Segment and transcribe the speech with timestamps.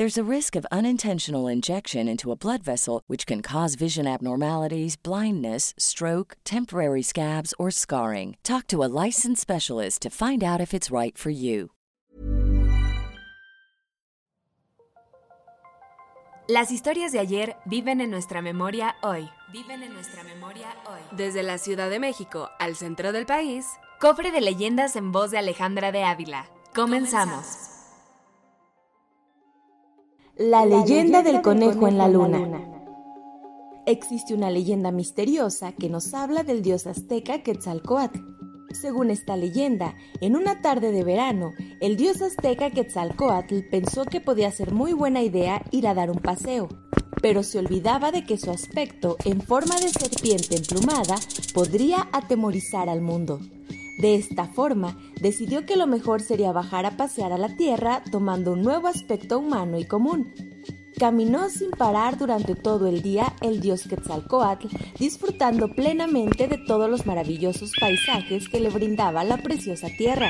[0.00, 4.96] There's a risk of unintentional injection into a blood vessel, which can cause vision abnormalities,
[4.96, 8.38] blindness, stroke, temporary scabs, or scarring.
[8.42, 11.72] Talk to a licensed specialist to find out if it's right for you.
[16.48, 19.28] Las historias de ayer viven en nuestra memoria hoy.
[19.52, 21.00] Viven en nuestra memoria hoy.
[21.14, 23.66] Desde la Ciudad de México al centro del país,
[24.00, 26.46] cofre de leyendas en voz de Alejandra de Ávila.
[26.74, 27.69] Comenzamos.
[30.36, 32.66] La leyenda del conejo en la luna.
[33.86, 38.20] Existe una leyenda misteriosa que nos habla del dios azteca Quetzalcoatl.
[38.70, 44.50] Según esta leyenda, en una tarde de verano, el dios azteca Quetzalcoatl pensó que podía
[44.50, 46.68] ser muy buena idea ir a dar un paseo,
[47.20, 51.16] pero se olvidaba de que su aspecto en forma de serpiente emplumada
[51.52, 53.40] podría atemorizar al mundo.
[54.00, 58.54] De esta forma, decidió que lo mejor sería bajar a pasear a la Tierra tomando
[58.54, 60.32] un nuevo aspecto humano y común.
[61.00, 64.66] Caminó sin parar durante todo el día el dios Quetzalcoatl,
[64.98, 70.28] disfrutando plenamente de todos los maravillosos paisajes que le brindaba la preciosa tierra.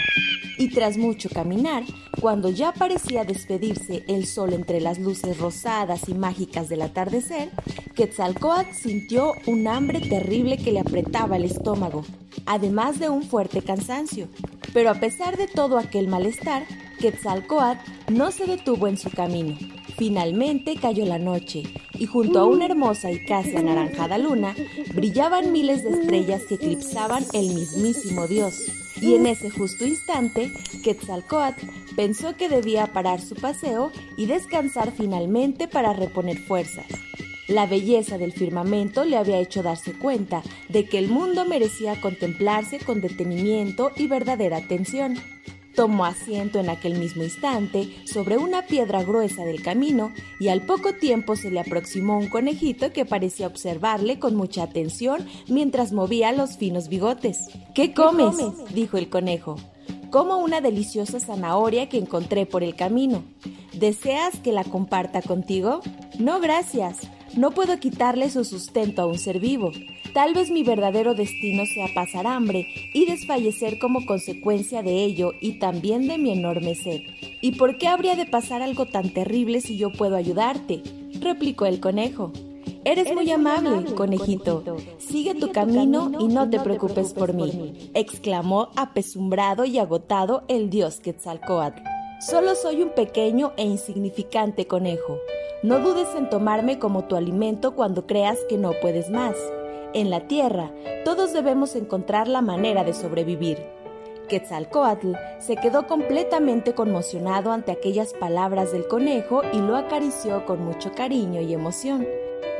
[0.59, 1.83] Y tras mucho caminar,
[2.21, 7.51] cuando ya parecía despedirse el sol entre las luces rosadas y mágicas del atardecer,
[7.97, 12.05] Quetzalcoatl sintió un hambre terrible que le apretaba el estómago,
[12.47, 14.29] además de un fuerte cansancio.
[14.73, 16.63] Pero a pesar de todo aquel malestar,
[17.01, 17.81] Quetzalcoatl
[18.13, 19.80] no se detuvo en su camino.
[20.01, 21.63] Finalmente cayó la noche
[21.99, 24.57] y junto a una hermosa y casi anaranjada luna
[24.95, 28.95] brillaban miles de estrellas que eclipsaban el mismísimo Dios.
[29.03, 30.51] Y en ese justo instante,
[30.83, 31.67] Quetzalcoatl
[31.97, 36.87] pensó que debía parar su paseo y descansar finalmente para reponer fuerzas.
[37.47, 42.79] La belleza del firmamento le había hecho darse cuenta de que el mundo merecía contemplarse
[42.79, 45.19] con detenimiento y verdadera atención.
[45.75, 50.95] Tomó asiento en aquel mismo instante sobre una piedra gruesa del camino y al poco
[50.95, 56.57] tiempo se le aproximó un conejito que parecía observarle con mucha atención mientras movía los
[56.57, 57.49] finos bigotes.
[57.75, 58.37] ¿Qué comes?
[58.75, 59.57] dijo el conejo.
[60.11, 63.23] Como una deliciosa zanahoria que encontré por el camino.
[63.73, 65.81] ¿Deseas que la comparta contigo?
[66.19, 67.09] No, gracias.
[67.37, 69.71] No puedo quitarle su sustento a un ser vivo.
[70.13, 75.59] Tal vez mi verdadero destino sea pasar hambre y desfallecer como consecuencia de ello y
[75.61, 77.01] también de mi enorme sed.
[77.41, 80.83] ¿Y por qué habría de pasar algo tan terrible si yo puedo ayudarte?
[81.21, 82.33] replicó el conejo.
[82.85, 84.65] Eres, muy amable, conejito.
[84.99, 90.99] Sigue tu camino y no te preocupes por mí, exclamó apesumbrado y agotado el dios
[91.01, 91.83] Quetzalcoatl.
[92.21, 95.19] Solo soy un pequeño e insignificante conejo.
[95.63, 99.37] No dudes en tomarme como tu alimento cuando creas que no puedes más.
[99.93, 100.71] En la tierra,
[101.05, 103.59] todos debemos encontrar la manera de sobrevivir.
[104.27, 110.93] Quetzalcoatl se quedó completamente conmocionado ante aquellas palabras del conejo y lo acarició con mucho
[110.93, 112.07] cariño y emoción.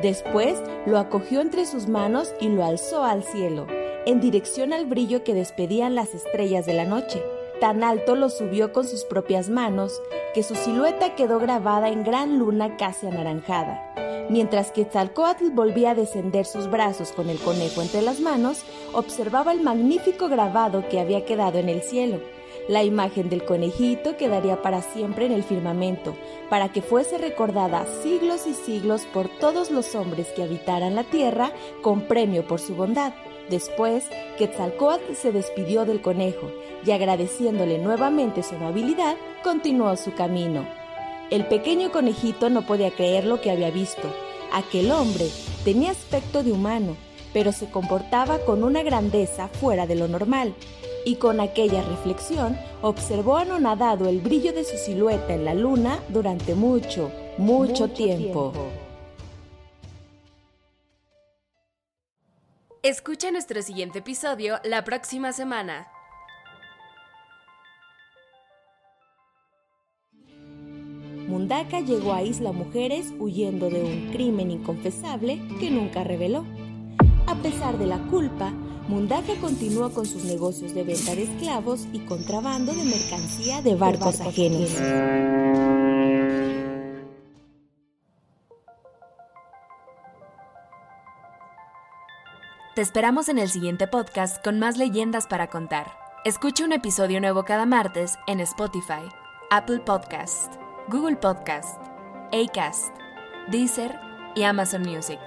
[0.03, 3.67] Después lo acogió entre sus manos y lo alzó al cielo,
[4.05, 7.23] en dirección al brillo que despedían las estrellas de la noche.
[7.61, 10.01] Tan alto lo subió con sus propias manos
[10.33, 13.95] que su silueta quedó grabada en gran luna casi anaranjada.
[14.31, 19.53] Mientras que Quetzalcoatl volvía a descender sus brazos con el conejo entre las manos, observaba
[19.53, 22.21] el magnífico grabado que había quedado en el cielo.
[22.69, 26.15] La imagen del conejito quedaría para siempre en el firmamento,
[26.49, 31.53] para que fuese recordada siglos y siglos por todos los hombres que habitaran la tierra
[31.83, 33.13] con premio por su bondad.
[33.49, 34.05] Después,
[34.39, 36.53] Quetzalcoatl se despidió del conejo
[36.87, 40.65] y agradeciéndole nuevamente su amabilidad, continuó su camino.
[41.31, 44.09] El pequeño conejito no podía creer lo que había visto.
[44.53, 45.27] Aquel hombre
[45.65, 46.97] tenía aspecto de humano,
[47.33, 50.55] pero se comportaba con una grandeza fuera de lo normal,
[51.05, 56.55] y con aquella reflexión observó anonadado el brillo de su silueta en la luna durante
[56.55, 58.53] mucho, mucho, tiempo.
[62.83, 65.89] Escucha nuestro siguiente episodio la próxima semana.
[71.31, 76.45] Mundaka llegó a Isla Mujeres huyendo de un crimen inconfesable que nunca reveló.
[77.27, 78.53] A pesar de la culpa,
[78.91, 84.21] Mundaka continuó con sus negocios de venta de esclavos y contrabando de mercancía de barcos
[84.21, 84.69] ajenos.
[92.75, 95.93] Te esperamos en el siguiente podcast con más leyendas para contar.
[96.25, 99.09] Escucha un episodio nuevo cada martes en Spotify,
[99.53, 100.53] Apple Podcast,
[100.89, 101.81] Google Podcast,
[102.33, 102.93] Acast,
[103.53, 103.97] Deezer
[104.35, 105.21] y Amazon Music.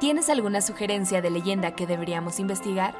[0.00, 2.94] ¿Tienes alguna sugerencia de leyenda que deberíamos investigar?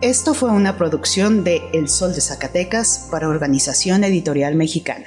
[0.00, 5.06] Esto fue una producción de El Sol de Zacatecas para Organización Editorial Mexicana.